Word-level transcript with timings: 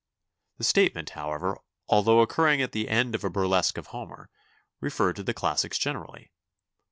The 0.57 0.63
statement, 0.63 1.11
however, 1.11 1.59
al 1.87 2.01
though 2.01 2.21
occurring 2.21 2.59
at 2.59 2.71
the 2.71 2.89
end 2.89 3.13
of 3.13 3.23
a 3.23 3.29
burlesque 3.29 3.77
of 3.77 3.85
Homer, 3.93 4.31
referred 4.79 5.15
to 5.17 5.23
the 5.23 5.31
classics 5.31 5.77
generally. 5.77 6.31